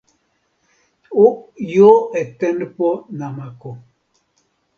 [1.23, 1.25] o
[1.71, 1.91] jo
[2.21, 3.71] e tenpo namako.